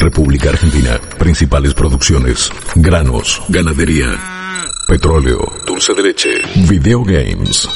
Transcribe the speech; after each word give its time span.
República 0.00 0.48
Argentina. 0.48 0.98
Principales 1.18 1.74
producciones. 1.74 2.50
Granos, 2.74 3.42
ganadería, 3.48 4.08
petróleo, 4.88 5.40
dulce 5.66 5.92
de 5.92 6.02
leche, 6.02 6.30
videogames. 6.68 7.68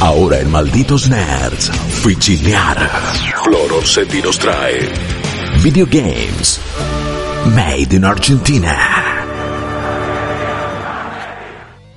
Ahora 0.00 0.38
en 0.38 0.50
Malditos 0.50 1.08
Nerds, 1.08 1.70
Fichinear. 2.02 2.78
Flor 3.42 3.72
Orsetti 3.72 4.20
nos 4.20 4.38
trae 4.38 4.88
Videogames. 5.62 6.60
Made 7.54 7.96
in 7.96 8.04
Argentina. 8.04 8.76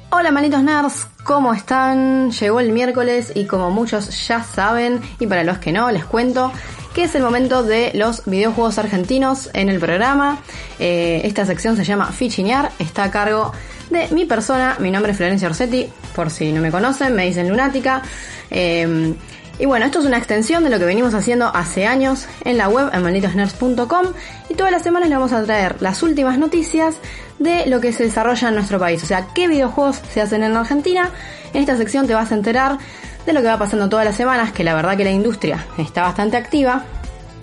Hola 0.10 0.32
malditos 0.32 0.64
nerds, 0.64 1.08
¿cómo 1.26 1.54
están? 1.54 2.32
Llegó 2.32 2.62
el 2.62 2.72
miércoles 2.72 3.34
y 3.36 3.46
como 3.46 3.72
muchos 3.72 4.26
ya 4.26 4.42
saben, 4.42 5.02
y 5.20 5.28
para 5.28 5.44
los 5.44 5.58
que 5.58 5.74
no, 5.74 5.92
les 5.92 6.06
cuento 6.06 6.50
que 6.94 7.04
es 7.04 7.16
el 7.16 7.24
momento 7.24 7.64
de 7.64 7.92
los 7.94 8.26
videojuegos 8.26 8.78
argentinos 8.78 9.50
en 9.54 9.70
el 9.70 9.80
programa. 9.80 10.40
Eh, 10.80 11.22
esta 11.24 11.46
sección 11.46 11.76
se 11.76 11.84
llama 11.84 12.12
Fichinear, 12.12 12.72
está 12.80 13.06
a 13.06 13.12
cargo 13.12 13.52
de 13.90 14.08
mi 14.10 14.26
persona, 14.26 14.78
mi 14.80 14.92
nombre 14.92 15.12
es 15.12 15.18
Florencia 15.18 15.48
Orsetti, 15.48 15.90
por 16.16 16.30
si 16.30 16.52
no 16.52 16.62
me 16.62 16.72
conocen, 16.72 17.16
me 17.16 17.26
dicen 17.26 17.50
lunática. 17.50 18.02
Eh, 18.50 19.16
y 19.60 19.66
bueno, 19.66 19.86
esto 19.86 20.00
es 20.00 20.06
una 20.06 20.18
extensión 20.18 20.64
de 20.64 20.72
lo 20.72 20.80
que 20.80 20.86
venimos 20.86 21.14
haciendo 21.14 21.48
hace 21.48 21.86
años 21.86 22.28
en 22.44 22.58
la 22.58 22.70
web 22.70 22.90
en 22.92 23.04
malditosnerds.com 23.04 24.08
y 24.50 24.56
todas 24.56 24.72
las 24.72 24.82
semanas 24.82 25.10
le 25.10 25.16
vamos 25.16 25.32
a 25.32 25.44
traer 25.44 25.76
las 25.80 26.02
últimas 26.02 26.40
noticias 26.40 26.96
de 27.38 27.68
lo 27.68 27.80
que 27.80 27.94
se 27.94 28.04
desarrolla 28.04 28.50
en 28.50 28.56
nuestro 28.56 28.80
país, 28.80 29.04
o 29.04 29.06
sea, 29.06 29.28
qué 29.36 29.48
videojuegos 29.48 30.02
se 30.12 30.22
hacen 30.22 30.44
en 30.44 30.58
Argentina. 30.58 31.12
En 31.54 31.62
esta 31.62 31.78
sección 31.78 32.08
te 32.08 32.16
vas 32.16 32.32
a 32.32 32.36
enterar 32.36 32.80
de 33.26 33.34
lo 33.34 33.42
que 33.42 33.48
va 33.48 33.58
pasando 33.58 33.90
todas 33.90 34.06
las 34.06 34.16
semanas, 34.16 34.52
que 34.52 34.64
la 34.64 34.76
verdad 34.76 34.98
que 34.98 35.04
la 35.04 35.12
industria 35.12 35.66
está 35.78 36.04
bastante 36.04 36.38
activa. 36.38 36.84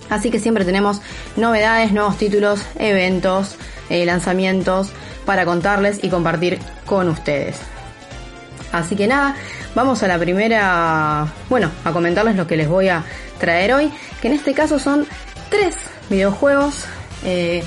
Así 0.08 0.30
que 0.30 0.38
siempre 0.40 0.64
tenemos 0.64 1.00
novedades, 1.36 1.92
nuevos 1.92 2.18
títulos, 2.18 2.60
eventos, 2.76 3.56
eh, 3.88 4.04
lanzamientos 4.04 4.90
para 5.24 5.44
contarles 5.44 6.02
y 6.02 6.08
compartir 6.08 6.58
con 6.84 7.08
ustedes. 7.08 7.60
Así 8.72 8.96
que 8.96 9.06
nada, 9.06 9.36
vamos 9.74 10.02
a 10.02 10.08
la 10.08 10.18
primera, 10.18 11.26
bueno, 11.48 11.70
a 11.84 11.92
comentarles 11.92 12.36
lo 12.36 12.46
que 12.46 12.56
les 12.56 12.68
voy 12.68 12.88
a 12.88 13.04
traer 13.38 13.72
hoy, 13.72 13.92
que 14.20 14.28
en 14.28 14.34
este 14.34 14.52
caso 14.54 14.78
son 14.78 15.06
tres 15.48 15.76
videojuegos, 16.08 16.84
eh, 17.24 17.62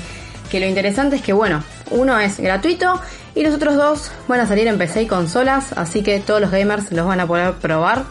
que 0.50 0.60
lo 0.60 0.66
interesante 0.66 1.16
es 1.16 1.22
que, 1.22 1.32
bueno, 1.32 1.62
uno 1.90 2.18
es 2.18 2.38
gratuito 2.40 3.00
y 3.34 3.42
los 3.42 3.54
otros 3.54 3.74
dos 3.74 4.10
van 4.28 4.40
a 4.40 4.46
salir 4.46 4.66
en 4.68 4.78
PC 4.78 5.02
y 5.02 5.06
consolas, 5.06 5.72
así 5.72 6.02
que 6.02 6.20
todos 6.20 6.40
los 6.40 6.50
gamers 6.50 6.92
los 6.92 7.06
van 7.06 7.20
a 7.20 7.26
poder 7.26 7.54
probar. 7.54 8.04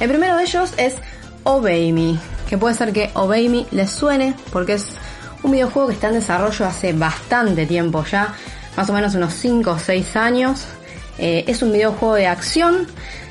El 0.00 0.08
primero 0.08 0.36
de 0.36 0.42
ellos 0.42 0.74
es 0.76 0.96
Obey 1.44 1.92
Me, 1.92 2.18
que 2.48 2.58
puede 2.58 2.74
ser 2.74 2.92
que 2.92 3.10
Obey 3.14 3.48
Me 3.48 3.66
les 3.70 3.90
suene 3.90 4.34
porque 4.52 4.74
es 4.74 4.88
un 5.42 5.52
videojuego 5.52 5.88
que 5.88 5.94
está 5.94 6.08
en 6.08 6.14
desarrollo 6.14 6.66
hace 6.66 6.92
bastante 6.92 7.66
tiempo 7.66 8.04
ya, 8.04 8.34
más 8.76 8.90
o 8.90 8.92
menos 8.92 9.14
unos 9.14 9.32
5 9.34 9.70
o 9.70 9.78
6 9.78 10.16
años. 10.16 10.64
Eh, 11.18 11.44
es 11.46 11.62
un 11.62 11.72
videojuego 11.72 12.14
de 12.14 12.26
acción 12.26 12.86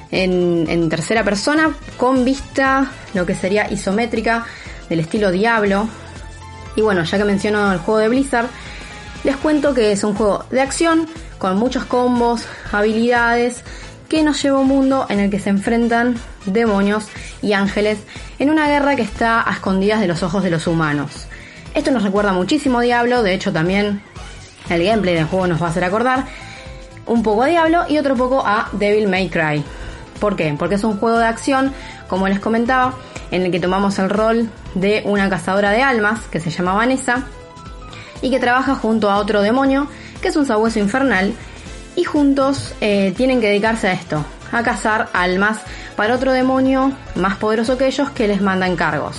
en, 0.09 0.65
en, 0.69 0.89
tercera 0.89 1.23
persona 1.23 1.75
con 1.97 2.25
vista 2.25 2.91
lo 3.13 3.27
que 3.27 3.35
sería 3.35 3.71
isométrica 3.71 4.45
del 4.89 5.01
estilo 5.01 5.29
Diablo. 5.31 5.87
Y 6.75 6.81
bueno, 6.81 7.03
ya 7.03 7.17
que 7.17 7.25
menciono 7.25 7.71
el 7.71 7.79
juego 7.79 7.99
de 7.99 8.09
Blizzard, 8.09 8.47
les 9.25 9.35
cuento 9.37 9.73
que 9.73 9.91
es 9.91 10.03
un 10.03 10.13
juego 10.13 10.45
de 10.51 10.61
acción 10.61 11.07
con 11.39 11.57
muchos 11.57 11.83
combos, 11.85 12.45
habilidades, 12.71 13.63
que 14.07 14.21
nos 14.21 14.41
lleva 14.41 14.59
a 14.59 14.61
un 14.61 14.67
mundo 14.67 15.07
en 15.09 15.19
el 15.19 15.31
que 15.31 15.39
se 15.39 15.49
enfrentan 15.49 16.15
demonios 16.45 17.07
y 17.41 17.53
ángeles 17.53 17.97
en 18.37 18.51
una 18.51 18.67
guerra 18.67 18.95
que 18.95 19.01
está 19.01 19.41
a 19.49 19.51
escondidas 19.53 19.99
de 19.99 20.07
los 20.07 20.21
ojos 20.21 20.43
de 20.43 20.51
los 20.51 20.67
humanos. 20.67 21.25
Esto 21.73 21.89
nos 21.89 22.03
recuerda 22.03 22.33
muchísimo 22.33 22.77
a 22.77 22.81
Diablo, 22.83 23.23
de 23.23 23.33
hecho 23.33 23.51
también 23.51 24.03
el 24.69 24.85
gameplay 24.85 25.15
del 25.15 25.25
juego 25.25 25.47
nos 25.47 25.61
va 25.61 25.67
a 25.67 25.69
hacer 25.71 25.83
acordar 25.83 26.25
un 27.07 27.23
poco 27.23 27.43
a 27.43 27.47
Diablo 27.47 27.85
y 27.89 27.97
otro 27.97 28.15
poco 28.15 28.45
a 28.45 28.69
Devil 28.73 29.07
May 29.07 29.29
Cry. 29.29 29.63
¿Por 30.19 30.35
qué? 30.35 30.55
Porque 30.57 30.75
es 30.75 30.83
un 30.83 30.97
juego 30.97 31.17
de 31.17 31.25
acción, 31.25 31.73
como 32.07 32.27
les 32.27 32.39
comentaba, 32.39 32.93
en 33.31 33.41
el 33.41 33.51
que 33.51 33.59
tomamos 33.59 33.97
el 33.97 34.11
rol 34.11 34.49
de 34.75 35.01
una 35.05 35.31
cazadora 35.31 35.71
de 35.71 35.81
almas 35.81 36.19
que 36.27 36.39
se 36.39 36.51
llama 36.51 36.73
Vanessa 36.73 37.25
y 38.21 38.29
que 38.29 38.39
trabaja 38.39 38.75
junto 38.75 39.09
a 39.09 39.17
otro 39.17 39.41
demonio 39.41 39.87
que 40.21 40.29
es 40.29 40.35
un 40.35 40.45
sabueso 40.45 40.79
infernal 40.79 41.33
y 41.95 42.03
juntos 42.03 42.73
eh, 42.81 43.13
tienen 43.15 43.41
que 43.41 43.47
dedicarse 43.47 43.87
a 43.87 43.93
esto, 43.93 44.25
a 44.51 44.63
cazar 44.63 45.09
almas 45.13 45.59
para 45.95 46.15
otro 46.15 46.31
demonio 46.31 46.91
más 47.15 47.37
poderoso 47.37 47.77
que 47.77 47.87
ellos 47.87 48.09
que 48.11 48.27
les 48.27 48.41
manda 48.41 48.67
encargos. 48.67 49.17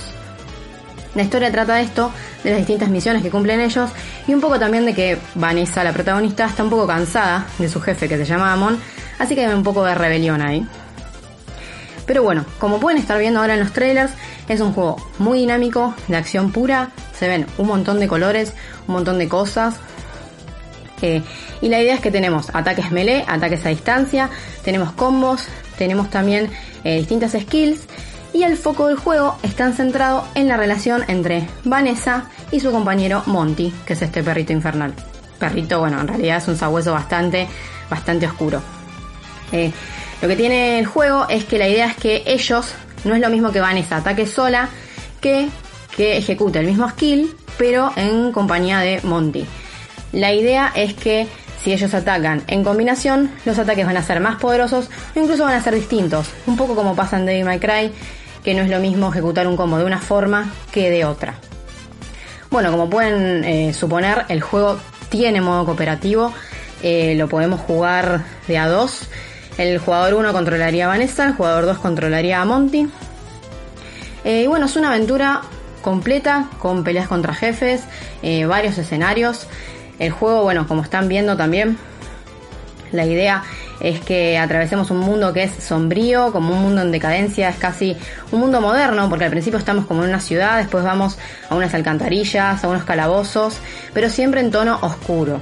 La 1.15 1.23
historia 1.23 1.51
trata 1.51 1.75
de 1.75 1.81
esto, 1.81 2.11
de 2.43 2.51
las 2.51 2.59
distintas 2.59 2.89
misiones 2.89 3.23
que 3.23 3.31
cumplen 3.31 3.59
ellos 3.59 3.89
y 4.27 4.33
un 4.33 4.41
poco 4.41 4.59
también 4.59 4.85
de 4.85 4.93
que 4.93 5.17
Vanessa, 5.33 5.83
la 5.83 5.91
protagonista, 5.91 6.45
está 6.45 6.63
un 6.63 6.69
poco 6.69 6.85
cansada 6.85 7.47
de 7.57 7.67
su 7.69 7.81
jefe 7.81 8.07
que 8.07 8.17
se 8.17 8.25
llama 8.25 8.53
Amon, 8.53 8.77
así 9.17 9.33
que 9.33 9.45
hay 9.45 9.53
un 9.53 9.63
poco 9.63 9.83
de 9.83 9.95
rebelión 9.95 10.41
ahí. 10.41 10.67
Pero 12.05 12.23
bueno, 12.23 12.45
como 12.59 12.79
pueden 12.79 12.99
estar 12.99 13.17
viendo 13.17 13.39
ahora 13.39 13.55
en 13.55 13.59
los 13.59 13.73
trailers, 13.73 14.13
es 14.47 14.61
un 14.61 14.73
juego 14.73 14.97
muy 15.17 15.39
dinámico, 15.39 15.93
de 16.07 16.17
acción 16.17 16.51
pura, 16.51 16.91
se 17.17 17.27
ven 17.27 17.45
un 17.57 17.67
montón 17.67 17.99
de 17.99 18.07
colores, 18.07 18.53
un 18.87 18.95
montón 18.95 19.17
de 19.17 19.27
cosas. 19.27 19.75
Eh, 21.01 21.21
y 21.61 21.69
la 21.69 21.81
idea 21.81 21.95
es 21.95 22.01
que 22.01 22.11
tenemos 22.11 22.49
ataques 22.53 22.91
melee, 22.91 23.23
ataques 23.27 23.65
a 23.65 23.69
distancia, 23.69 24.29
tenemos 24.63 24.91
combos, 24.93 25.47
tenemos 25.77 26.09
también 26.09 26.49
eh, 26.83 26.97
distintas 26.97 27.33
skills 27.33 27.81
y 28.33 28.43
el 28.43 28.57
foco 28.57 28.87
del 28.87 28.97
juego 28.97 29.37
está 29.43 29.71
centrado 29.71 30.27
en 30.35 30.47
la 30.47 30.57
relación 30.57 31.03
entre 31.07 31.47
Vanessa 31.63 32.25
y 32.51 32.59
su 32.59 32.71
compañero 32.71 33.23
Monty, 33.25 33.73
que 33.85 33.93
es 33.93 34.01
este 34.01 34.23
perrito 34.23 34.53
infernal. 34.53 34.93
Perrito, 35.39 35.79
bueno, 35.79 36.01
en 36.01 36.07
realidad 36.07 36.37
es 36.37 36.47
un 36.47 36.57
sabueso 36.57 36.93
bastante, 36.93 37.47
bastante 37.89 38.25
oscuro. 38.25 38.61
Eh, 39.51 39.71
lo 40.21 40.27
que 40.27 40.35
tiene 40.35 40.79
el 40.79 40.85
juego 40.85 41.27
es 41.29 41.45
que 41.45 41.57
la 41.57 41.67
idea 41.67 41.87
es 41.87 41.95
que 41.95 42.23
ellos, 42.25 42.73
no 43.05 43.15
es 43.15 43.21
lo 43.21 43.29
mismo 43.29 43.51
que 43.51 43.59
Vanessa 43.59 43.97
ataque 43.97 44.25
sola, 44.25 44.69
que 45.21 45.47
que 45.97 46.17
ejecute 46.17 46.59
el 46.59 46.67
mismo 46.67 46.87
skill, 46.89 47.35
pero 47.57 47.91
en 47.95 48.31
compañía 48.31 48.79
de 48.79 49.01
Monty. 49.03 49.45
La 50.13 50.31
idea 50.31 50.71
es 50.75 50.93
que 50.93 51.27
si 51.63 51.73
ellos 51.73 51.93
atacan 51.93 52.43
en 52.47 52.63
combinación, 52.63 53.31
los 53.43 53.57
ataques 53.57 53.85
van 53.85 53.97
a 53.97 54.03
ser 54.03 54.19
más 54.19 54.37
poderosos 54.39 54.89
o 55.15 55.19
incluso 55.19 55.43
van 55.43 55.55
a 55.55 55.63
ser 55.63 55.73
distintos. 55.73 56.29
Un 56.45 56.55
poco 56.55 56.75
como 56.75 56.95
pasa 56.95 57.17
en 57.17 57.25
Devil 57.25 57.45
May 57.45 57.59
Cry, 57.59 57.91
que 58.43 58.53
no 58.53 58.61
es 58.61 58.69
lo 58.69 58.79
mismo 58.79 59.09
ejecutar 59.09 59.47
un 59.47 59.57
combo 59.57 59.77
de 59.77 59.83
una 59.83 59.99
forma 59.99 60.53
que 60.71 60.89
de 60.89 61.03
otra. 61.03 61.33
Bueno, 62.49 62.71
como 62.71 62.89
pueden 62.89 63.43
eh, 63.43 63.73
suponer, 63.73 64.25
el 64.29 64.39
juego 64.41 64.79
tiene 65.09 65.41
modo 65.41 65.65
cooperativo. 65.65 66.31
Eh, 66.83 67.15
lo 67.17 67.27
podemos 67.27 67.59
jugar 67.59 68.23
de 68.47 68.57
a 68.57 68.67
dos. 68.67 69.09
El 69.57 69.79
jugador 69.79 70.13
1 70.13 70.31
controlaría 70.33 70.85
a 70.85 70.89
Vanessa, 70.89 71.25
el 71.25 71.33
jugador 71.33 71.65
2 71.65 71.79
controlaría 71.79 72.39
a 72.39 72.45
Monty. 72.45 72.87
Eh, 74.23 74.43
y 74.43 74.47
bueno, 74.47 74.67
es 74.67 74.75
una 74.75 74.89
aventura 74.89 75.41
completa 75.87 76.49
con 76.59 76.83
peleas 76.83 77.07
contra 77.07 77.33
jefes, 77.33 77.81
eh, 78.21 78.45
varios 78.45 78.77
escenarios. 78.77 79.47
El 79.99 80.11
juego, 80.11 80.43
bueno, 80.43 80.67
como 80.67 80.81
están 80.81 81.07
viendo 81.07 81.37
también, 81.37 81.77
la 82.91 83.05
idea 83.05 83.45
es 83.79 84.01
que 84.01 84.37
atravesemos 84.37 84.91
un 84.91 84.99
mundo 84.99 85.31
que 85.31 85.43
es 85.43 85.63
sombrío, 85.63 86.33
como 86.33 86.51
un 86.51 86.61
mundo 86.61 86.81
en 86.81 86.91
decadencia, 86.91 87.47
es 87.47 87.55
casi 87.55 87.95
un 88.33 88.41
mundo 88.41 88.59
moderno, 88.59 89.07
porque 89.07 89.23
al 89.23 89.31
principio 89.31 89.59
estamos 89.59 89.85
como 89.85 90.03
en 90.03 90.09
una 90.09 90.19
ciudad, 90.19 90.57
después 90.57 90.83
vamos 90.83 91.17
a 91.49 91.55
unas 91.55 91.73
alcantarillas, 91.73 92.61
a 92.61 92.67
unos 92.67 92.83
calabozos, 92.83 93.55
pero 93.93 94.09
siempre 94.09 94.41
en 94.41 94.51
tono 94.51 94.79
oscuro. 94.81 95.39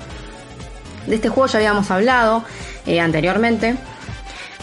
De 1.08 1.16
este 1.16 1.30
juego 1.30 1.48
ya 1.48 1.58
habíamos 1.58 1.90
hablado 1.90 2.44
eh, 2.86 3.00
anteriormente, 3.00 3.78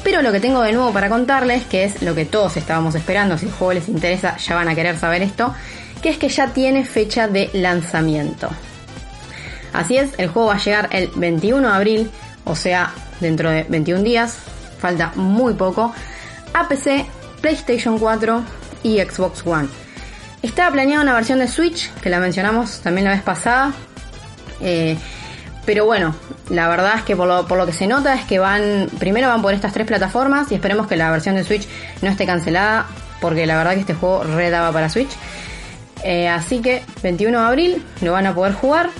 pero 0.02 0.22
lo 0.22 0.32
que 0.32 0.40
tengo 0.40 0.62
de 0.62 0.72
nuevo 0.72 0.92
para 0.92 1.08
contarles, 1.08 1.64
que 1.64 1.84
es 1.84 2.02
lo 2.02 2.14
que 2.14 2.24
todos 2.24 2.56
estábamos 2.56 2.94
esperando, 2.94 3.38
si 3.38 3.46
el 3.46 3.52
juego 3.52 3.74
les 3.74 3.88
interesa 3.88 4.36
ya 4.36 4.54
van 4.54 4.68
a 4.68 4.74
querer 4.74 4.98
saber 4.98 5.22
esto, 5.22 5.54
que 6.02 6.10
es 6.10 6.18
que 6.18 6.28
ya 6.28 6.48
tiene 6.48 6.84
fecha 6.84 7.28
de 7.28 7.50
lanzamiento. 7.52 8.50
Así 9.72 9.96
es, 9.96 10.10
el 10.18 10.28
juego 10.28 10.48
va 10.48 10.56
a 10.56 10.58
llegar 10.58 10.88
el 10.92 11.10
21 11.14 11.68
de 11.68 11.74
abril, 11.74 12.10
o 12.44 12.54
sea, 12.56 12.92
dentro 13.20 13.50
de 13.50 13.64
21 13.64 14.02
días, 14.02 14.36
falta 14.78 15.12
muy 15.14 15.54
poco, 15.54 15.94
a 16.52 16.68
PC, 16.68 17.06
PlayStation 17.40 17.98
4 17.98 18.42
y 18.82 18.98
Xbox 18.98 19.46
One. 19.46 19.68
Estaba 20.42 20.72
planeada 20.72 21.02
una 21.02 21.14
versión 21.14 21.38
de 21.38 21.46
Switch, 21.46 21.90
que 22.02 22.10
la 22.10 22.18
mencionamos 22.18 22.80
también 22.80 23.04
la 23.04 23.12
vez 23.12 23.22
pasada. 23.22 23.72
Eh, 24.60 24.98
pero 25.64 25.84
bueno, 25.86 26.14
la 26.48 26.68
verdad 26.68 26.94
es 26.96 27.02
que 27.02 27.14
por 27.14 27.28
lo, 27.28 27.46
por 27.46 27.56
lo 27.56 27.66
que 27.66 27.72
se 27.72 27.86
nota 27.86 28.14
es 28.14 28.24
que 28.24 28.38
van, 28.38 28.88
primero 28.98 29.28
van 29.28 29.42
por 29.42 29.54
estas 29.54 29.72
tres 29.72 29.86
plataformas 29.86 30.50
y 30.50 30.56
esperemos 30.56 30.86
que 30.86 30.96
la 30.96 31.10
versión 31.10 31.36
de 31.36 31.44
Switch 31.44 31.68
no 32.00 32.08
esté 32.08 32.26
cancelada, 32.26 32.86
porque 33.20 33.46
la 33.46 33.56
verdad 33.56 33.74
que 33.74 33.80
este 33.80 33.94
juego 33.94 34.24
redaba 34.24 34.72
para 34.72 34.88
Switch. 34.88 35.10
Eh, 36.02 36.28
así 36.28 36.60
que 36.60 36.82
21 37.02 37.38
de 37.38 37.46
abril 37.46 37.84
lo 38.00 38.12
van 38.12 38.26
a 38.26 38.34
poder 38.34 38.54
jugar. 38.54 38.90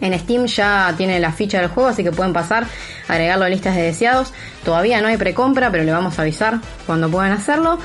En 0.00 0.16
Steam 0.18 0.46
ya 0.46 0.94
tiene 0.96 1.18
la 1.20 1.32
ficha 1.32 1.60
del 1.60 1.68
juego, 1.68 1.88
así 1.88 2.04
que 2.04 2.12
pueden 2.12 2.32
pasar, 2.32 2.66
agregarlo 3.08 3.44
a 3.44 3.48
listas 3.48 3.74
de 3.74 3.82
deseados. 3.82 4.32
Todavía 4.64 5.00
no 5.00 5.08
hay 5.08 5.16
precompra, 5.16 5.70
pero 5.70 5.84
le 5.84 5.92
vamos 5.92 6.18
a 6.18 6.22
avisar 6.22 6.58
cuando 6.86 7.08
puedan 7.08 7.32
hacerlo. 7.32 7.78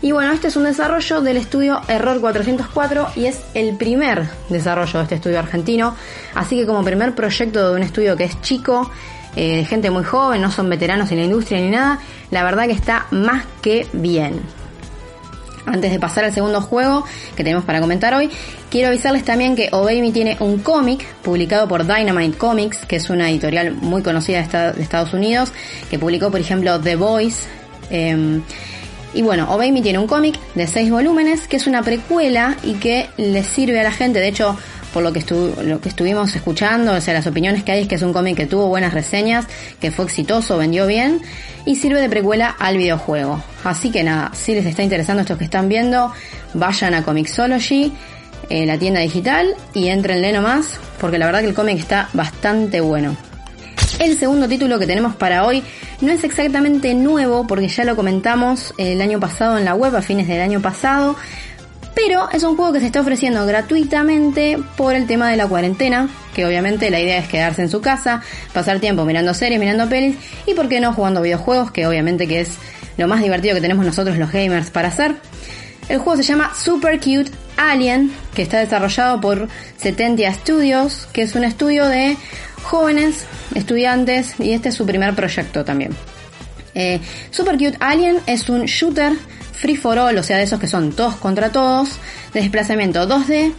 Y 0.00 0.12
bueno, 0.12 0.32
este 0.32 0.48
es 0.48 0.56
un 0.56 0.64
desarrollo 0.64 1.20
del 1.22 1.36
estudio 1.36 1.80
Error 1.88 2.20
404 2.20 3.08
y 3.16 3.26
es 3.26 3.40
el 3.54 3.76
primer 3.76 4.28
desarrollo 4.48 4.98
de 4.98 5.02
este 5.02 5.14
estudio 5.16 5.40
argentino. 5.40 5.96
Así 6.34 6.56
que 6.56 6.66
como 6.66 6.84
primer 6.84 7.14
proyecto 7.16 7.68
de 7.68 7.76
un 7.76 7.82
estudio 7.82 8.16
que 8.16 8.24
es 8.24 8.40
chico, 8.40 8.90
eh, 9.34 9.56
de 9.56 9.64
gente 9.64 9.90
muy 9.90 10.04
joven, 10.04 10.40
no 10.40 10.52
son 10.52 10.70
veteranos 10.70 11.10
en 11.10 11.18
la 11.18 11.24
industria 11.24 11.60
ni 11.60 11.70
nada, 11.70 11.98
la 12.30 12.44
verdad 12.44 12.66
que 12.66 12.72
está 12.72 13.06
más 13.10 13.44
que 13.60 13.86
bien. 13.92 14.40
Antes 15.66 15.90
de 15.90 15.98
pasar 15.98 16.24
al 16.24 16.32
segundo 16.32 16.62
juego 16.62 17.04
que 17.36 17.44
tenemos 17.44 17.64
para 17.64 17.80
comentar 17.80 18.14
hoy, 18.14 18.30
quiero 18.70 18.88
avisarles 18.88 19.24
también 19.24 19.54
que 19.54 19.68
Obey 19.72 20.12
tiene 20.12 20.36
un 20.40 20.60
cómic 20.60 21.04
publicado 21.22 21.68
por 21.68 21.86
Dynamite 21.86 22.38
Comics, 22.38 22.86
que 22.86 22.96
es 22.96 23.10
una 23.10 23.30
editorial 23.30 23.72
muy 23.74 24.02
conocida 24.02 24.42
de 24.42 24.82
Estados 24.82 25.12
Unidos, 25.12 25.52
que 25.90 25.98
publicó 25.98 26.30
por 26.30 26.40
ejemplo 26.40 26.80
The 26.80 26.96
Voice. 26.96 27.48
Em, 27.90 28.42
y 29.14 29.22
bueno, 29.22 29.56
Me 29.58 29.82
tiene 29.82 29.98
un 29.98 30.06
cómic 30.06 30.38
de 30.54 30.66
6 30.66 30.90
volúmenes, 30.90 31.48
que 31.48 31.56
es 31.56 31.66
una 31.66 31.82
precuela 31.82 32.56
y 32.62 32.74
que 32.74 33.08
le 33.16 33.42
sirve 33.42 33.80
a 33.80 33.82
la 33.82 33.92
gente, 33.92 34.20
de 34.20 34.28
hecho 34.28 34.56
por 34.92 35.02
lo 35.02 35.12
que, 35.12 35.22
lo 35.64 35.80
que 35.80 35.88
estuvimos 35.88 36.34
escuchando, 36.34 36.94
o 36.94 37.00
sea, 37.00 37.14
las 37.14 37.26
opiniones 37.26 37.62
que 37.62 37.72
hay 37.72 37.82
es 37.82 37.88
que 37.88 37.96
es 37.96 38.02
un 38.02 38.12
cómic 38.12 38.36
que 38.36 38.46
tuvo 38.46 38.68
buenas 38.68 38.94
reseñas, 38.94 39.46
que 39.80 39.90
fue 39.90 40.04
exitoso, 40.06 40.56
vendió 40.56 40.86
bien 40.86 41.20
y 41.64 41.76
sirve 41.76 42.00
de 42.00 42.08
precuela 42.08 42.54
al 42.58 42.78
videojuego. 42.78 43.42
Así 43.64 43.90
que 43.90 44.02
nada, 44.02 44.32
si 44.34 44.54
les 44.54 44.64
está 44.64 44.82
interesando 44.82 45.22
esto 45.22 45.36
que 45.36 45.44
están 45.44 45.68
viendo, 45.68 46.12
vayan 46.54 46.94
a 46.94 47.02
Comixology, 47.02 47.92
eh, 48.48 48.64
la 48.64 48.78
tienda 48.78 49.00
digital, 49.00 49.54
y 49.74 49.88
entrenle 49.88 50.32
nomás, 50.32 50.80
porque 51.00 51.18
la 51.18 51.26
verdad 51.26 51.40
que 51.40 51.48
el 51.48 51.54
cómic 51.54 51.78
está 51.78 52.08
bastante 52.14 52.80
bueno. 52.80 53.27
El 53.98 54.16
segundo 54.16 54.48
título 54.48 54.78
que 54.78 54.86
tenemos 54.86 55.16
para 55.16 55.44
hoy 55.44 55.64
no 56.00 56.12
es 56.12 56.22
exactamente 56.22 56.94
nuevo 56.94 57.48
porque 57.48 57.66
ya 57.66 57.84
lo 57.84 57.96
comentamos 57.96 58.72
el 58.78 59.00
año 59.00 59.18
pasado 59.18 59.58
en 59.58 59.64
la 59.64 59.74
web, 59.74 59.96
a 59.96 60.02
fines 60.02 60.28
del 60.28 60.40
año 60.40 60.62
pasado, 60.62 61.16
pero 61.96 62.30
es 62.30 62.44
un 62.44 62.56
juego 62.56 62.72
que 62.72 62.78
se 62.78 62.86
está 62.86 63.00
ofreciendo 63.00 63.44
gratuitamente 63.44 64.56
por 64.76 64.94
el 64.94 65.08
tema 65.08 65.28
de 65.30 65.36
la 65.36 65.48
cuarentena, 65.48 66.08
que 66.32 66.46
obviamente 66.46 66.90
la 66.90 67.00
idea 67.00 67.18
es 67.18 67.26
quedarse 67.26 67.62
en 67.62 67.70
su 67.70 67.80
casa, 67.80 68.22
pasar 68.52 68.78
tiempo 68.78 69.04
mirando 69.04 69.34
series, 69.34 69.58
mirando 69.58 69.88
pelis 69.88 70.16
y 70.46 70.54
por 70.54 70.68
qué 70.68 70.78
no 70.78 70.92
jugando 70.92 71.20
videojuegos, 71.20 71.72
que 71.72 71.84
obviamente 71.88 72.28
que 72.28 72.42
es 72.42 72.50
lo 72.98 73.08
más 73.08 73.20
divertido 73.20 73.56
que 73.56 73.60
tenemos 73.60 73.84
nosotros 73.84 74.16
los 74.16 74.30
gamers 74.30 74.70
para 74.70 74.88
hacer. 74.88 75.16
El 75.88 75.98
juego 75.98 76.16
se 76.16 76.22
llama 76.22 76.52
Super 76.54 77.00
Cute 77.00 77.32
Alien, 77.58 78.12
que 78.34 78.42
está 78.42 78.58
desarrollado 78.58 79.20
por 79.20 79.48
70 79.76 80.32
Studios, 80.32 81.08
que 81.12 81.22
es 81.22 81.34
un 81.34 81.44
estudio 81.44 81.86
de 81.86 82.16
jóvenes 82.62 83.26
estudiantes 83.54 84.34
y 84.38 84.52
este 84.52 84.70
es 84.70 84.74
su 84.74 84.86
primer 84.86 85.14
proyecto 85.14 85.64
también. 85.64 85.94
Eh, 86.74 87.00
Super 87.30 87.58
Cute 87.58 87.76
Alien 87.80 88.20
es 88.26 88.48
un 88.48 88.64
shooter 88.66 89.12
free 89.52 89.76
for 89.76 89.98
all, 89.98 90.16
o 90.16 90.22
sea, 90.22 90.36
de 90.36 90.44
esos 90.44 90.60
que 90.60 90.66
son 90.66 90.92
todos 90.92 91.16
contra 91.16 91.50
todos, 91.50 91.98
de 92.32 92.40
desplazamiento 92.40 93.08
2D 93.08 93.52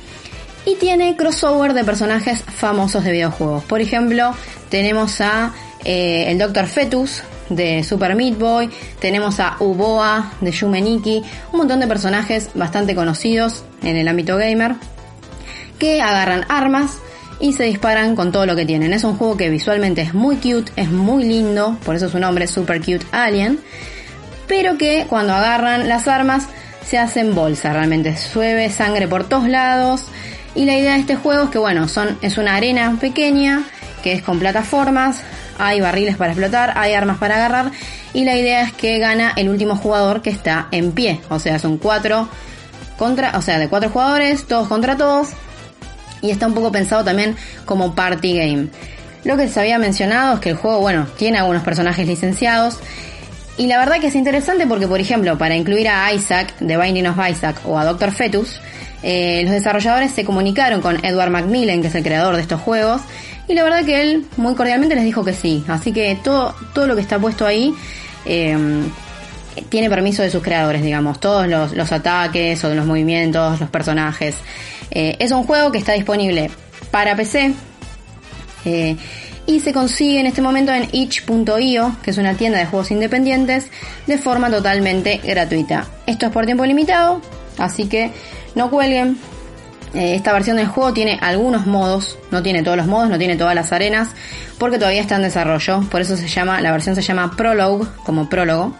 y 0.66 0.76
tiene 0.76 1.16
crossover 1.16 1.74
de 1.74 1.84
personajes 1.84 2.44
famosos 2.44 3.04
de 3.04 3.12
videojuegos. 3.12 3.64
Por 3.66 3.82
ejemplo, 3.82 4.34
tenemos 4.70 5.20
a 5.22 5.54
eh, 5.84 6.26
el 6.28 6.38
Dr. 6.38 6.68
Fetus 6.68 7.24
de 7.50 7.84
Super 7.84 8.16
Meat 8.16 8.38
Boy, 8.38 8.70
tenemos 9.00 9.40
a 9.40 9.58
Uboa 9.60 10.34
de 10.42 10.52
Yumeniki, 10.52 11.24
un 11.52 11.58
montón 11.60 11.80
de 11.80 11.88
personajes 11.88 12.50
bastante 12.54 12.96
conocidos 12.96 13.64
en 13.84 13.96
el 13.96 14.08
ámbito 14.08 14.38
gamer 14.38 14.76
que 15.78 16.02
agarran 16.02 16.46
armas 16.50 17.00
y 17.40 17.54
se 17.54 17.64
disparan 17.64 18.16
con 18.16 18.32
todo 18.32 18.46
lo 18.46 18.56
que 18.56 18.66
tienen. 18.66 18.94
Es 18.94 19.04
un 19.04 19.18
juego 19.18 19.38
que 19.38 19.50
visualmente 19.50 20.02
es 20.02 20.14
muy 20.14 20.36
cute, 20.36 20.72
es 20.76 20.92
muy 20.92 21.24
lindo, 21.24 21.78
por 21.86 21.96
eso 21.96 22.10
su 22.10 22.20
nombre 22.20 22.46
es 22.46 22.52
Super 22.52 22.80
Cute 22.80 23.06
Alien 23.12 23.60
pero 24.50 24.78
que 24.78 25.06
cuando 25.08 25.34
agarran 25.34 25.88
las 25.88 26.10
armas 26.10 26.48
se 26.86 26.98
hacen 26.98 27.36
bolsa, 27.36 27.72
realmente 27.72 28.18
sueve 28.18 28.70
sangre 28.72 29.08
por 29.08 29.30
todos 29.30 29.48
lados. 29.48 30.06
Y 30.56 30.66
la 30.66 30.76
idea 30.76 30.96
de 30.96 31.02
este 31.02 31.16
juego 31.16 31.44
es 31.44 31.50
que 31.52 31.60
bueno, 31.60 31.88
son, 31.88 32.18
es 32.22 32.38
una 32.40 32.56
arena 32.56 32.98
pequeña 33.00 33.64
que 34.04 34.14
es 34.14 34.24
con 34.24 34.40
plataformas, 34.40 35.22
hay 35.60 35.82
barriles 35.82 36.18
para 36.18 36.32
explotar, 36.32 36.74
hay 36.76 36.94
armas 36.94 37.18
para 37.18 37.36
agarrar 37.36 37.72
y 38.14 38.24
la 38.24 38.36
idea 38.36 38.62
es 38.64 38.74
que 38.74 38.98
gana 38.98 39.34
el 39.36 39.50
último 39.50 39.76
jugador 39.76 40.22
que 40.22 40.30
está 40.30 40.68
en 40.72 40.92
pie, 40.94 41.22
o 41.30 41.40
sea, 41.40 41.60
son 41.60 41.78
cuatro 41.78 42.28
contra, 42.98 43.38
o 43.38 43.42
sea, 43.42 43.58
de 43.58 43.70
cuatro 43.70 43.90
jugadores, 43.90 44.46
todos 44.46 44.68
contra 44.68 44.98
todos. 44.98 45.30
Y 46.22 46.32
está 46.32 46.48
un 46.48 46.54
poco 46.54 46.72
pensado 46.72 47.04
también 47.04 47.36
como 47.66 47.96
party 47.96 48.38
game. 48.38 48.68
Lo 49.24 49.38
que 49.38 49.48
se 49.48 49.60
había 49.60 49.80
mencionado 49.80 50.36
es 50.36 50.40
que 50.42 50.50
el 50.50 50.58
juego, 50.58 50.82
bueno, 50.82 51.08
tiene 51.18 51.38
algunos 51.38 51.64
personajes 51.64 52.06
licenciados. 52.06 52.78
Y 53.58 53.68
la 53.68 53.78
verdad 53.78 54.00
que 54.00 54.08
es 54.08 54.16
interesante 54.16 54.68
porque, 54.68 54.88
por 54.88 55.00
ejemplo, 55.00 55.38
para 55.38 55.56
incluir 55.56 55.88
a 55.88 56.12
Isaac 56.14 56.54
de 56.60 56.78
Binding 56.78 57.08
of 57.08 57.18
Isaac 57.30 57.62
o 57.66 57.80
a 57.80 57.86
Doctor 57.86 58.12
Fetus, 58.12 58.60
eh, 59.02 59.42
los 59.44 59.54
desarrolladores 59.54 60.12
se 60.12 60.26
comunicaron 60.26 60.82
con 60.82 61.04
Edward 61.06 61.30
Macmillan, 61.30 61.82
que 61.82 61.88
es 61.88 61.96
el 61.96 62.04
creador 62.04 62.36
de 62.36 62.42
estos 62.42 62.62
juegos, 62.62 63.02
y 63.50 63.56
la 63.56 63.64
verdad 63.64 63.84
que 63.84 64.00
él 64.02 64.26
muy 64.38 64.54
cordialmente 64.54 64.96
les 64.96 65.04
dijo 65.04 65.26
que 65.26 65.34
sí. 65.34 65.64
Así 65.68 65.92
que 65.92 66.18
todo, 66.24 66.56
todo 66.74 66.86
lo 66.86 66.96
que 66.96 67.02
está 67.02 67.18
puesto 67.18 67.48
ahí 67.48 67.74
em, 68.26 68.84
tiene 69.70 69.90
permiso 69.90 70.22
de 70.22 70.30
sus 70.30 70.44
creadores, 70.44 70.84
digamos. 70.84 71.20
Todos 71.20 71.48
los, 71.48 71.92
ataques 71.92 72.64
o 72.64 72.74
los 72.76 72.86
movimientos, 72.86 73.60
los 73.60 73.70
personajes. 73.72 74.36
Eh, 74.92 75.18
es 75.20 75.32
un 75.32 75.44
juego 75.46 75.72
que 75.72 75.80
está 75.80 75.94
disponible 75.94 76.52
para 76.92 77.16
PC. 77.16 77.54
Eh, 78.66 78.96
y 79.48 79.60
se 79.62 79.74
consigue 79.74 80.20
en 80.20 80.28
este 80.28 80.44
momento 80.44 80.72
en 80.72 80.88
itch.io, 80.92 81.96
que 82.04 82.12
es 82.12 82.18
una 82.20 82.36
tienda 82.36 82.60
de 82.60 82.68
juegos 82.68 82.92
independientes, 82.92 83.72
de 84.06 84.20
forma 84.20 84.52
totalmente 84.52 85.22
gratuita. 85.24 85.88
Esto 86.06 86.28
es 86.28 86.32
por 86.32 86.46
tiempo 86.46 86.68
limitado, 86.68 87.20
así 87.58 87.86
que 87.86 88.12
no 88.54 88.70
cuelguen. 88.70 89.18
Eh, 89.94 90.16
esta 90.16 90.34
versión 90.34 90.58
del 90.58 90.68
juego 90.68 90.94
tiene 90.94 91.18
algunos 91.22 91.66
modos, 91.66 92.18
no 92.32 92.44
tiene 92.44 92.62
todos 92.62 92.78
los 92.78 92.88
modos, 92.88 93.10
no 93.10 93.18
tiene 93.18 93.36
todas 93.36 93.56
las 93.56 93.72
arenas, 93.72 94.10
porque 94.58 94.78
todavía 94.78 95.02
está 95.02 95.16
en 95.16 95.24
desarrollo, 95.24 95.82
por 95.90 96.02
eso 96.02 96.16
se 96.16 96.28
llama, 96.28 96.62
la 96.62 96.72
versión 96.72 96.96
se 96.96 97.02
llama 97.02 97.36
Prologue, 97.36 97.88
como 98.06 98.30
prólogo. 98.30 98.76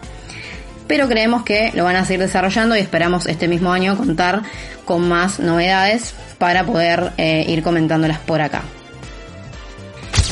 Pero 0.86 1.08
creemos 1.08 1.44
que 1.44 1.70
lo 1.74 1.84
van 1.84 1.96
a 1.96 2.04
seguir 2.04 2.20
desarrollando 2.20 2.76
y 2.76 2.80
esperamos 2.80 3.26
este 3.26 3.48
mismo 3.48 3.72
año 3.72 3.96
contar 3.96 4.42
con 4.84 5.08
más 5.08 5.38
novedades 5.38 6.14
para 6.38 6.64
poder 6.64 7.12
eh, 7.16 7.44
ir 7.46 7.62
comentándolas 7.62 8.18
por 8.18 8.40
acá. 8.40 8.62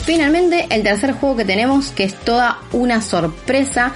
Finalmente, 0.04 0.66
el 0.70 0.82
tercer 0.82 1.12
juego 1.12 1.36
que 1.36 1.44
tenemos, 1.44 1.90
que 1.90 2.04
es 2.04 2.14
toda 2.14 2.58
una 2.72 3.02
sorpresa, 3.02 3.92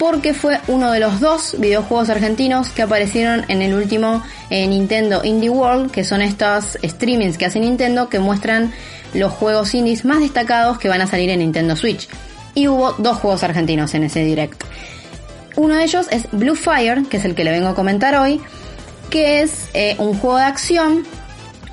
porque 0.00 0.32
fue 0.32 0.58
uno 0.66 0.90
de 0.92 0.98
los 0.98 1.20
dos 1.20 1.56
videojuegos 1.58 2.08
argentinos 2.08 2.70
que 2.70 2.80
aparecieron 2.80 3.44
en 3.48 3.60
el 3.60 3.74
último 3.74 4.22
eh, 4.48 4.66
Nintendo 4.66 5.20
Indie 5.22 5.50
World, 5.50 5.90
que 5.90 6.04
son 6.04 6.22
estos 6.22 6.78
streamings 6.82 7.36
que 7.36 7.44
hace 7.44 7.60
Nintendo 7.60 8.08
que 8.08 8.18
muestran 8.18 8.72
los 9.12 9.30
juegos 9.30 9.74
indies 9.74 10.06
más 10.06 10.20
destacados 10.20 10.78
que 10.78 10.88
van 10.88 11.02
a 11.02 11.06
salir 11.06 11.28
en 11.28 11.40
Nintendo 11.40 11.76
Switch. 11.76 12.08
Y 12.54 12.66
hubo 12.66 12.92
dos 12.94 13.18
juegos 13.18 13.42
argentinos 13.42 13.92
en 13.92 14.04
ese 14.04 14.24
direct. 14.24 14.64
Uno 15.56 15.74
de 15.74 15.84
ellos 15.84 16.06
es 16.10 16.22
Blue 16.32 16.56
Fire, 16.56 17.02
que 17.04 17.18
es 17.18 17.26
el 17.26 17.34
que 17.34 17.44
le 17.44 17.50
vengo 17.50 17.68
a 17.68 17.74
comentar 17.74 18.14
hoy, 18.14 18.40
que 19.10 19.42
es 19.42 19.68
eh, 19.74 19.96
un 19.98 20.14
juego 20.14 20.38
de 20.38 20.44
acción 20.44 21.04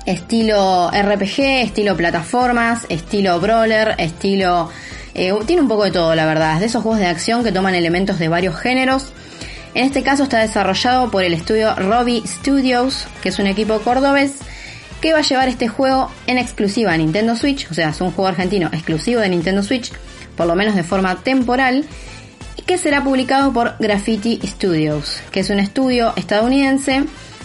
estilo 0.04 0.90
RPG, 0.90 1.62
estilo 1.62 1.96
plataformas, 1.96 2.84
estilo 2.90 3.40
brawler, 3.40 3.94
estilo... 3.96 4.68
Eh, 5.14 5.32
tiene 5.46 5.62
un 5.62 5.68
poco 5.68 5.84
de 5.84 5.90
todo, 5.90 6.14
la 6.14 6.26
verdad. 6.26 6.54
Es 6.54 6.60
de 6.60 6.66
esos 6.66 6.82
juegos 6.82 7.00
de 7.00 7.06
acción 7.06 7.44
que 7.44 7.52
toman 7.52 7.74
elementos 7.74 8.18
de 8.18 8.28
varios 8.28 8.56
géneros. 8.56 9.12
En 9.74 9.84
este 9.84 10.02
caso 10.02 10.24
está 10.24 10.38
desarrollado 10.38 11.10
por 11.10 11.24
el 11.24 11.34
estudio 11.34 11.74
Robbie 11.74 12.22
Studios, 12.26 13.06
que 13.22 13.28
es 13.28 13.38
un 13.38 13.46
equipo 13.46 13.78
cordobés 13.80 14.34
que 15.00 15.12
va 15.12 15.18
a 15.18 15.22
llevar 15.22 15.48
este 15.48 15.68
juego 15.68 16.10
en 16.26 16.38
exclusiva 16.38 16.92
a 16.92 16.96
Nintendo 16.96 17.36
Switch, 17.36 17.70
o 17.70 17.74
sea, 17.74 17.90
es 17.90 18.00
un 18.00 18.10
juego 18.10 18.28
argentino 18.28 18.68
exclusivo 18.72 19.20
de 19.20 19.28
Nintendo 19.28 19.62
Switch, 19.62 19.92
por 20.36 20.46
lo 20.46 20.56
menos 20.56 20.74
de 20.74 20.82
forma 20.82 21.16
temporal, 21.22 21.84
y 22.56 22.62
que 22.62 22.78
será 22.78 23.04
publicado 23.04 23.52
por 23.52 23.76
Graffiti 23.78 24.40
Studios, 24.44 25.20
que 25.30 25.40
es 25.40 25.50
un 25.50 25.60
estudio 25.60 26.12
estadounidense 26.16 27.04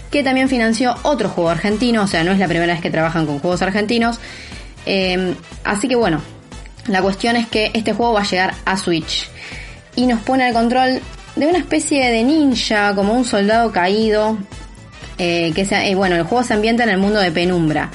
que 0.10 0.24
también 0.24 0.50
financió 0.50 0.96
otro 1.04 1.30
juego 1.30 1.50
argentino, 1.50 2.04
o 2.04 2.08
sea, 2.08 2.24
no 2.24 2.32
es 2.32 2.40
la 2.40 2.48
primera 2.48 2.74
vez 2.74 2.82
que 2.82 2.92
trabajan 2.92 3.26
con 3.26 3.40
juegos 3.40 3.62
argentinos. 3.62 4.20
Eh, 4.86 5.34
así 5.64 5.88
que 5.88 5.96
bueno, 5.96 6.22
la 6.88 7.02
cuestión 7.02 7.36
es 7.36 7.48
que 7.48 7.72
este 7.74 7.94
juego 7.94 8.14
va 8.14 8.22
a 8.22 8.26
llegar 8.26 8.54
a 8.66 8.78
Switch 8.78 9.30
y 9.96 10.06
nos 10.06 10.22
pone 10.22 10.46
al 10.46 10.54
control 10.54 11.02
de 11.36 11.48
una 11.48 11.58
especie 11.58 12.10
de 12.10 12.24
ninja, 12.24 12.94
como 12.96 13.14
un 13.14 13.26
soldado 13.26 13.72
caído. 13.72 14.38
eh, 15.18 15.52
que 15.54 15.64
se, 15.66 15.94
bueno, 15.96 16.16
el 16.16 16.24
juego 16.24 16.44
se 16.44 16.56
ambienta 16.56 16.84
en 16.84 16.90
el 16.90 16.98
mundo 16.98 17.20
de 17.20 17.32
Penumbra. 17.32 17.92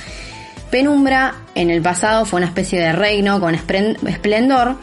Penumbra 0.70 1.34
en 1.54 1.70
el 1.70 1.82
pasado 1.82 2.24
fue 2.24 2.38
una 2.38 2.46
especie 2.46 2.78
de 2.78 2.92
reino 2.92 3.40
con 3.40 3.54
esplendor 3.54 4.76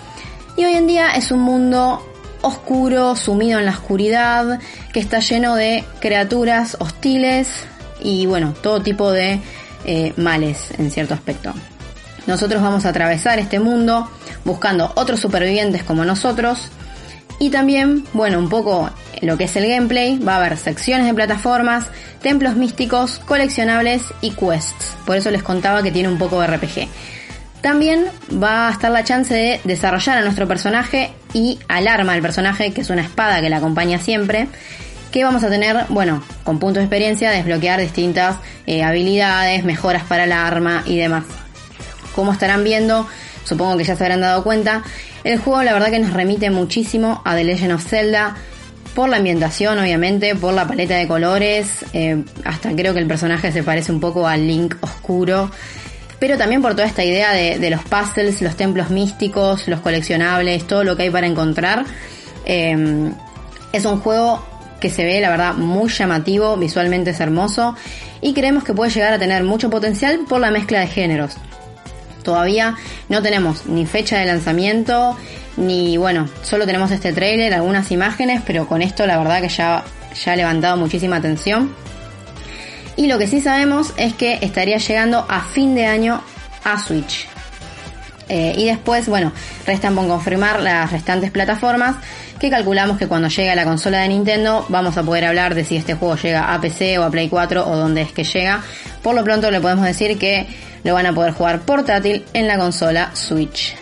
y 0.57 0.65
hoy 0.65 0.73
en 0.73 0.87
día 0.87 1.11
es 1.15 1.31
un 1.31 1.41
mundo 1.41 2.05
oscuro, 2.41 3.15
sumido 3.15 3.59
en 3.59 3.65
la 3.65 3.71
oscuridad, 3.71 4.59
que 4.93 4.99
está 4.99 5.19
lleno 5.19 5.55
de 5.55 5.83
criaturas 5.99 6.77
hostiles 6.79 7.65
y 8.01 8.25
bueno, 8.25 8.53
todo 8.61 8.81
tipo 8.81 9.11
de 9.11 9.39
eh, 9.85 10.13
males 10.17 10.71
en 10.77 10.91
cierto 10.91 11.13
aspecto. 11.13 11.53
Nosotros 12.27 12.61
vamos 12.61 12.85
a 12.85 12.89
atravesar 12.89 13.39
este 13.39 13.59
mundo 13.59 14.09
buscando 14.43 14.91
otros 14.95 15.19
supervivientes 15.19 15.83
como 15.83 16.05
nosotros 16.05 16.71
y 17.39 17.49
también, 17.49 18.05
bueno, 18.13 18.39
un 18.39 18.49
poco 18.49 18.89
lo 19.21 19.37
que 19.37 19.45
es 19.45 19.55
el 19.55 19.67
gameplay, 19.67 20.17
va 20.19 20.35
a 20.35 20.37
haber 20.37 20.57
secciones 20.57 21.05
de 21.07 21.13
plataformas, 21.13 21.85
templos 22.21 22.55
místicos, 22.55 23.19
coleccionables 23.25 24.03
y 24.21 24.31
quests. 24.31 24.95
Por 25.05 25.17
eso 25.17 25.31
les 25.31 25.43
contaba 25.43 25.83
que 25.83 25.91
tiene 25.91 26.09
un 26.09 26.17
poco 26.17 26.39
de 26.39 26.47
RPG. 26.47 26.87
También 27.61 28.05
va 28.31 28.69
a 28.69 28.71
estar 28.71 28.91
la 28.91 29.03
chance 29.03 29.33
de 29.33 29.59
desarrollar 29.63 30.17
a 30.17 30.21
nuestro 30.21 30.47
personaje 30.47 31.11
y 31.33 31.59
al 31.67 31.87
arma 31.87 32.13
del 32.13 32.21
personaje, 32.21 32.71
que 32.71 32.81
es 32.81 32.89
una 32.89 33.01
espada 33.01 33.41
que 33.41 33.49
la 33.49 33.57
acompaña 33.57 33.99
siempre, 33.99 34.47
que 35.11 35.23
vamos 35.23 35.43
a 35.43 35.49
tener, 35.49 35.85
bueno, 35.89 36.23
con 36.43 36.59
puntos 36.59 36.81
de 36.81 36.83
experiencia, 36.83 37.31
desbloquear 37.31 37.81
distintas 37.81 38.37
eh, 38.67 38.83
habilidades, 38.83 39.63
mejoras 39.63 40.03
para 40.03 40.25
el 40.25 40.31
arma 40.31 40.83
y 40.85 40.97
demás. 40.97 41.23
Como 42.15 42.31
estarán 42.31 42.63
viendo, 42.63 43.07
supongo 43.43 43.77
que 43.77 43.83
ya 43.83 43.95
se 43.95 44.03
habrán 44.03 44.21
dado 44.21 44.43
cuenta, 44.43 44.83
el 45.23 45.37
juego 45.37 45.61
la 45.63 45.73
verdad 45.73 45.89
que 45.89 45.99
nos 45.99 46.13
remite 46.13 46.49
muchísimo 46.49 47.21
a 47.25 47.35
The 47.35 47.43
Legend 47.43 47.73
of 47.73 47.85
Zelda, 47.85 48.35
por 48.95 49.09
la 49.09 49.17
ambientación 49.17 49.77
obviamente, 49.77 50.35
por 50.35 50.53
la 50.53 50.65
paleta 50.65 50.95
de 50.95 51.07
colores, 51.07 51.85
eh, 51.91 52.23
hasta 52.45 52.73
creo 52.73 52.93
que 52.93 52.99
el 53.01 53.07
personaje 53.07 53.51
se 53.51 53.61
parece 53.61 53.91
un 53.91 53.99
poco 53.99 54.25
al 54.25 54.47
Link 54.47 54.75
oscuro 54.79 55.51
pero 56.19 56.37
también 56.37 56.61
por 56.61 56.71
toda 56.71 56.87
esta 56.87 57.03
idea 57.03 57.33
de, 57.33 57.69
los 57.69 57.83
puzzles, 57.83 58.41
los 58.41 58.55
templos 58.55 58.89
místicos, 58.89 59.67
los 59.67 59.81
coleccionables, 59.81 60.65
todo 60.65 60.83
lo 60.83 60.95
que 60.95 61.03
hay 61.03 61.09
para 61.09 61.27
encontrar. 61.27 61.85
Em, 62.45 63.13
es 63.71 63.85
un 63.85 63.99
juego 63.99 64.43
que 64.79 64.89
se 64.89 65.03
ve, 65.03 65.19
la 65.19 65.29
verdad, 65.29 65.53
muy 65.55 65.89
llamativo, 65.89 66.57
visualmente 66.57 67.11
es 67.11 67.19
hermoso 67.19 67.75
y 68.21 68.33
creemos 68.33 68.63
que 68.63 68.73
puede 68.73 68.91
llegar 68.91 69.13
a 69.13 69.19
tener 69.19 69.43
mucho 69.43 69.69
potencial 69.69 70.21
por 70.27 70.39
la 70.39 70.51
mezcla 70.51 70.79
de 70.79 70.87
géneros. 70.87 71.37
Todavía 72.25 72.75
no 73.07 73.21
tenemos 73.21 73.67
ni 73.67 73.85
fecha 73.85 74.17
de 74.17 74.25
lanzamiento, 74.25 75.17
ni 75.55 75.95
bueno, 75.95 76.27
solo 76.41 76.65
tenemos 76.65 76.91
este 76.91 77.13
trailer, 77.13 77.53
algunas 77.53 77.91
imágenes, 77.91 78.41
pero 78.45 78.67
con 78.67 78.81
esto 78.81 79.05
la 79.05 79.17
verdad 79.17 79.41
que 79.41 79.49
ya, 79.49 79.85
ya 80.25 80.33
ha 80.33 80.35
levantado 80.35 80.75
muchísima 80.75 81.17
atención. 81.17 81.73
Y 82.97 83.07
lo 83.07 83.17
que 83.17 83.27
sí 83.27 83.41
sabemos 83.41 83.93
es 83.97 84.13
que 84.13 84.39
estaría 84.41 84.77
llegando 84.77 85.25
a 85.29 85.41
fin 85.41 85.75
de 85.75 85.85
año 85.85 86.21
a 86.63 86.79
Switch. 86.79 87.27
Eh, 88.27 88.55
y 88.57 88.65
después, 88.65 89.07
bueno, 89.07 89.31
restan 89.67 89.93
por 89.93 90.07
confirmar 90.07 90.59
las 90.59 90.91
restantes 90.91 91.29
plataformas 91.29 91.97
que 92.39 92.49
calculamos 92.49 92.97
que 92.97 93.07
cuando 93.07 93.27
llegue 93.27 93.51
a 93.51 93.55
la 93.55 93.65
consola 93.65 93.99
de 93.99 94.09
Nintendo 94.09 94.65
vamos 94.69 94.97
a 94.97 95.03
poder 95.03 95.25
hablar 95.25 95.55
de 95.55 95.63
si 95.63 95.77
este 95.77 95.93
juego 95.93 96.15
llega 96.15 96.53
a 96.53 96.59
PC 96.59 96.97
o 96.97 97.03
a 97.03 97.11
Play 97.11 97.29
4 97.29 97.67
o 97.67 97.75
dónde 97.75 98.01
es 98.01 98.11
que 98.11 98.23
llega. 98.23 98.61
Por 99.01 99.15
lo 99.15 99.23
pronto 99.23 99.51
le 99.51 99.61
podemos 99.61 99.85
decir 99.85 100.17
que 100.17 100.47
lo 100.85 100.93
van 100.93 101.07
a 101.07 101.13
poder 101.13 101.33
jugar 101.33 101.61
portátil 101.61 102.23
en 102.33 102.47
la 102.47 102.57
consola 102.57 103.11
Switch. 103.13 103.75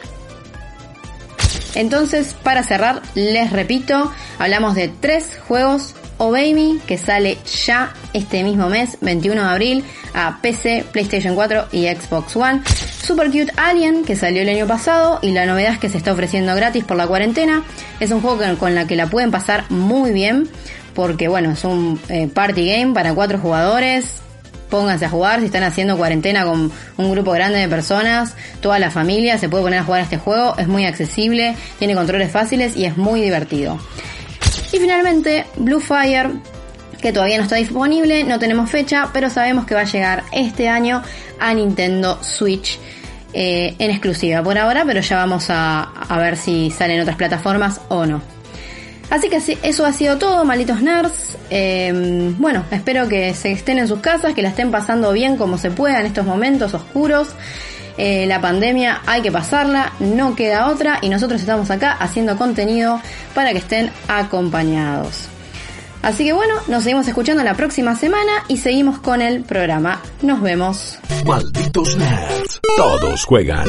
Entonces, 1.76 2.36
para 2.44 2.64
cerrar, 2.64 3.02
les 3.14 3.52
repito, 3.52 4.12
hablamos 4.40 4.74
de 4.76 4.88
tres 4.88 5.38
juegos 5.48 5.96
o 6.18 6.32
Baby, 6.32 6.80
que 6.88 6.98
sale 6.98 7.38
ya 7.66 7.94
este 8.14 8.44
mismo 8.44 8.70
mes, 8.70 8.98
21 9.02 9.42
de 9.42 9.50
abril, 9.50 9.84
a 10.14 10.40
PC, 10.42 10.86
PlayStation 10.92 11.36
4 11.36 11.68
y 11.72 11.88
Xbox 11.88 12.36
One. 12.36 12.62
Super 12.66 13.28
Cute 13.28 13.52
Alien, 13.58 14.06
que 14.06 14.16
salió 14.16 14.44
el 14.44 14.50
año 14.50 14.68
pasado, 14.68 15.20
y 15.22 15.32
la 15.32 15.46
novedad 15.46 15.74
es 15.74 15.80
que 15.80 15.90
se 15.90 15.98
está 15.98 16.14
ofreciendo 16.14 16.56
gratis 16.56 16.86
por 16.86 16.96
la 16.96 17.08
cuarentena. 17.08 17.64
Es 18.00 18.12
un 18.12 18.22
juego 18.22 18.40
con 18.58 18.76
la 18.76 18.88
que 18.88 18.96
la 18.96 19.08
pueden 19.08 19.32
pasar 19.32 19.66
muy 19.70 20.12
bien, 20.12 20.48
porque 20.94 21.28
bueno, 21.28 21.52
es 21.52 21.66
un 21.66 22.00
eh, 22.08 22.30
party 22.34 22.66
game 22.70 22.94
para 22.94 23.14
cuatro 23.14 23.40
jugadores. 23.40 24.22
Pónganse 24.74 25.06
a 25.06 25.10
jugar 25.10 25.39
si 25.39 25.46
están 25.46 25.62
haciendo 25.62 25.98
cuarentena 25.98 26.46
con 26.46 26.72
un 26.98 27.12
grupo 27.12 27.30
grande 27.30 27.60
de 27.60 27.68
personas, 27.68 28.34
toda 28.60 28.80
la 28.80 28.89
familia 28.89 29.38
se 29.38 29.48
puede 29.48 29.65
poner 29.65 29.82
a 29.82 29.84
jugar 29.84 30.00
a 30.00 30.03
este 30.06 30.18
juego, 30.18 30.58
es 30.58 30.68
muy 30.68 30.84
accesible, 30.88 31.56
tiene 31.77 31.94
controles 31.94 32.32
fáciles 32.32 32.75
y 32.75 32.86
es 32.86 32.98
muy 32.98 33.22
divertido. 33.22 33.77
Y 34.72 34.80
finalmente, 34.80 35.46
Blue 35.58 35.80
Fire, 35.80 36.32
que 37.00 37.13
todavía 37.13 37.38
no 37.38 37.44
está 37.44 37.58
disponible, 37.58 38.24
no 38.24 38.39
tenemos 38.39 38.68
fecha, 38.68 39.12
pero 39.13 39.30
sabemos 39.30 39.68
que 39.68 39.75
va 39.75 39.82
a 39.82 39.84
llegar 39.84 40.24
este 40.32 40.68
año 40.68 41.03
a 41.39 41.53
Nintendo 41.53 42.18
Switch. 42.24 42.80
Eh, 43.32 43.75
en 43.77 43.92
exclusiva 43.92 44.42
por 44.42 44.58
ahora, 44.58 44.86
pero 44.86 45.01
ya 45.01 45.18
vamos 45.18 45.48
a, 45.50 45.92
ver 46.18 46.36
si 46.36 46.72
salen 46.72 47.00
otras 47.00 47.15
plataformas 47.15 47.80
o 47.89 48.08
no. 48.08 48.22
Así 49.13 49.29
que 49.29 49.39
eso 49.62 49.86
ha 49.86 49.93
sido 49.93 50.17
todo, 50.17 50.43
malditos 50.43 50.82
nerds. 50.82 51.38
Em, 51.51 52.36
bueno, 52.39 52.65
espero 52.72 53.08
que 53.08 53.36
se 53.36 53.51
estén 53.51 53.77
en 53.77 53.88
sus 53.88 54.00
casas, 54.00 54.34
que 54.34 54.41
la 54.41 54.50
estén 54.50 54.72
pasando 54.72 55.12
bien 55.12 55.38
como 55.38 55.60
se 55.60 55.70
pueda 55.70 56.00
en 56.00 56.08
estos 56.08 56.25
momentos 56.25 56.74
oscuros. 56.74 57.27
Eh, 58.00 58.25
la 58.25 58.41
pandemia 58.41 59.03
hay 59.05 59.22
que 59.22 59.32
pasarla, 59.32 59.93
no 60.00 60.36
queda 60.36 60.67
otra 60.67 60.98
y 61.00 61.10
nosotros 61.10 61.39
estamos 61.41 61.70
acá 61.70 61.91
haciendo 61.91 62.38
contenido 62.38 63.00
para 63.36 63.51
que 63.51 63.60
estén 63.60 63.91
acompañados. 64.08 65.27
Así 66.01 66.25
que 66.25 66.34
bueno, 66.34 66.55
nos 66.67 66.82
seguimos 66.82 67.08
escuchando 67.08 67.43
la 67.43 67.53
próxima 67.53 67.96
semana 67.96 68.32
y 68.48 68.58
seguimos 68.58 68.98
con 68.98 69.22
el 69.22 69.43
programa. 69.43 70.01
Nos 70.24 70.41
vemos. 70.41 70.98
Malditos 71.24 71.96
nerds. 71.98 72.60
Todos 72.77 73.25
juegan. 73.25 73.67